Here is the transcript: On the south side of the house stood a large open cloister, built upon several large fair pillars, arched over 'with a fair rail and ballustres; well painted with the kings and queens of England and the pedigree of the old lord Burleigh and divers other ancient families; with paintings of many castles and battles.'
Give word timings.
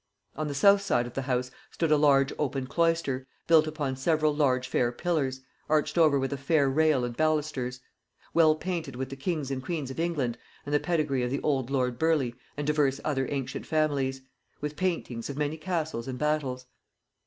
On 0.35 0.47
the 0.47 0.55
south 0.55 0.81
side 0.81 1.05
of 1.05 1.13
the 1.13 1.21
house 1.21 1.51
stood 1.69 1.91
a 1.91 1.95
large 1.95 2.33
open 2.39 2.65
cloister, 2.65 3.27
built 3.45 3.67
upon 3.67 3.95
several 3.95 4.35
large 4.35 4.67
fair 4.67 4.91
pillars, 4.91 5.41
arched 5.69 5.95
over 5.95 6.17
'with 6.17 6.33
a 6.33 6.37
fair 6.37 6.67
rail 6.71 7.05
and 7.05 7.15
ballustres; 7.15 7.81
well 8.33 8.55
painted 8.55 8.95
with 8.95 9.09
the 9.09 9.15
kings 9.15 9.51
and 9.51 9.61
queens 9.63 9.91
of 9.91 9.99
England 9.99 10.39
and 10.65 10.73
the 10.73 10.79
pedigree 10.79 11.21
of 11.21 11.29
the 11.29 11.39
old 11.43 11.69
lord 11.69 11.99
Burleigh 11.99 12.33
and 12.57 12.65
divers 12.65 12.99
other 13.05 13.27
ancient 13.29 13.67
families; 13.67 14.21
with 14.59 14.75
paintings 14.75 15.29
of 15.29 15.37
many 15.37 15.55
castles 15.55 16.07
and 16.07 16.17
battles.' 16.17 16.65